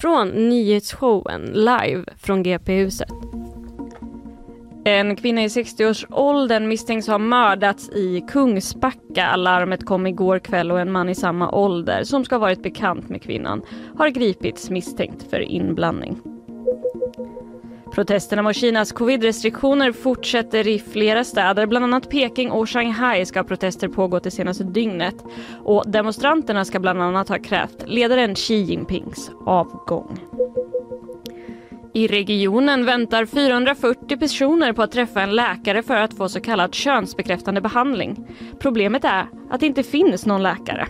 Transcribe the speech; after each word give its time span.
från 0.00 0.28
nyhetsshowen 0.28 1.42
live 1.42 2.04
från 2.16 2.42
GP-huset. 2.42 3.08
En 4.84 5.16
kvinna 5.16 5.44
i 5.44 5.48
60-årsåldern 5.48 6.68
misstänks 6.68 7.06
ha 7.06 7.18
mördats 7.18 7.88
i 7.88 8.24
Kungsbacka. 8.28 9.36
Larmet 9.36 9.86
kom 9.86 10.06
igår 10.06 10.38
kväll 10.38 10.70
och 10.70 10.80
en 10.80 10.92
man 10.92 11.08
i 11.08 11.14
samma 11.14 11.50
ålder 11.50 12.04
som 12.04 12.24
ska 12.24 12.34
ha 12.34 12.40
varit 12.40 12.62
bekant 12.62 13.08
med 13.08 13.22
kvinnan 13.22 13.62
har 13.96 14.08
gripits 14.08 14.70
misstänkt 14.70 15.30
för 15.30 15.40
inblandning. 15.40 16.37
Protesterna 17.92 18.42
mot 18.42 18.56
Kinas 18.56 18.92
covid-restriktioner 18.92 19.92
fortsätter 19.92 20.68
i 20.68 20.78
flera 20.78 21.24
städer. 21.24 21.66
Bland 21.66 21.84
annat 21.84 22.10
Peking 22.10 22.50
och 22.50 22.70
Shanghai 22.70 23.26
ska 23.26 23.44
protester 23.44 23.88
pågått 23.88 24.22
det 24.24 24.30
senaste 24.30 24.64
dygnet. 24.64 25.24
Och 25.64 25.84
demonstranterna 25.86 26.64
ska 26.64 26.80
bland 26.80 27.02
annat 27.02 27.28
ha 27.28 27.38
krävt 27.38 27.84
ledaren 27.86 28.34
Xi 28.34 28.54
Jinpings 28.54 29.30
avgång. 29.46 30.18
I 31.94 32.06
regionen 32.06 32.84
väntar 32.84 33.26
440 33.26 34.18
personer 34.18 34.72
på 34.72 34.82
att 34.82 34.92
träffa 34.92 35.22
en 35.22 35.34
läkare 35.34 35.82
för 35.82 35.94
att 35.94 36.14
få 36.14 36.28
så 36.28 36.40
kallad 36.40 36.74
könsbekräftande 36.74 37.60
behandling. 37.60 38.26
Problemet 38.58 39.04
är 39.04 39.26
att 39.50 39.60
det 39.60 39.66
inte 39.66 39.82
finns 39.82 40.26
någon 40.26 40.42
läkare. 40.42 40.86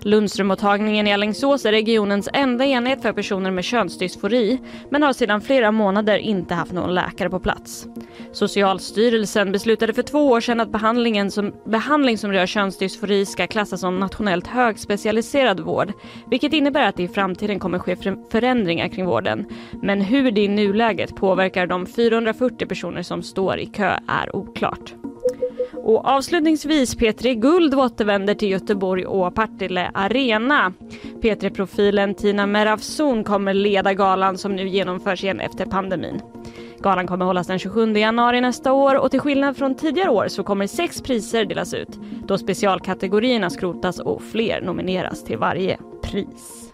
Lundströmmottagningen 0.00 1.06
i 1.06 1.12
Alingsås 1.12 1.64
är 1.64 1.72
regionens 1.72 2.28
enda 2.32 2.64
enhet 2.64 3.02
för 3.02 3.12
personer 3.12 3.50
med 3.50 3.64
könsdysfori 3.64 4.58
men 4.90 5.02
har 5.02 5.12
sedan 5.12 5.40
flera 5.40 5.70
månader 5.70 6.18
inte 6.18 6.54
haft 6.54 6.72
någon 6.72 6.94
läkare 6.94 7.30
på 7.30 7.40
plats. 7.40 7.86
Socialstyrelsen 8.32 9.52
beslutade 9.52 9.94
för 9.94 10.02
två 10.02 10.28
år 10.28 10.40
sedan 10.40 10.60
att 10.60 10.72
behandlingen 10.72 11.30
som, 11.30 11.52
behandling 11.64 12.18
som 12.18 12.32
rör 12.32 12.46
könsdysfori 12.46 13.26
ska 13.26 13.46
klassas 13.46 13.80
som 13.80 13.98
nationellt 13.98 14.46
högspecialiserad 14.46 15.60
vård, 15.60 15.92
vilket 16.30 16.52
innebär 16.52 16.88
att 16.88 16.96
det 16.96 17.02
i 17.02 17.08
framtiden 17.08 17.58
kommer 17.58 17.78
ske 17.78 17.96
förändringar 18.30 18.88
kring 18.88 19.06
vården. 19.06 19.46
Men 19.82 20.00
hur 20.00 20.30
det 20.30 20.40
i 20.40 20.48
nuläget 20.48 21.16
påverkar 21.16 21.66
de 21.66 21.86
440 21.86 22.66
personer 22.66 23.02
som 23.02 23.22
står 23.22 23.58
i 23.58 23.66
kö 23.66 23.98
är 24.08 24.36
oklart. 24.36 24.94
Och 25.86 26.04
avslutningsvis 26.04 26.96
P3 26.96 27.34
Guld 27.34 27.74
återvänder 27.74 28.34
till 28.34 28.50
Göteborg 28.50 29.06
och 29.06 29.34
Partille 29.34 29.90
Arena. 29.94 30.72
P3-profilen 31.22 32.14
Tina 32.14 32.46
Meravzon 32.46 33.24
kommer 33.24 33.54
leda 33.54 33.94
galan 33.94 34.38
som 34.38 34.56
nu 34.56 34.68
genomförs 34.68 35.24
igen 35.24 35.40
efter 35.40 35.66
pandemin. 35.66 36.20
Galan 36.78 37.06
kommer 37.06 37.24
hållas 37.24 37.46
den 37.46 37.58
27 37.58 37.92
januari 37.92 38.40
nästa 38.40 38.72
år 38.72 38.94
och 38.94 39.10
till 39.10 39.20
skillnad 39.20 39.56
från 39.56 39.74
tidigare 39.74 40.10
år 40.10 40.28
så 40.28 40.44
kommer 40.44 40.66
sex 40.66 41.02
priser 41.02 41.44
delas 41.44 41.74
ut 41.74 41.98
då 42.26 42.38
specialkategorierna 42.38 43.50
skrotas 43.50 43.98
och 43.98 44.22
fler 44.22 44.60
nomineras 44.60 45.24
till 45.24 45.38
varje 45.38 45.78
pris. 46.02 46.72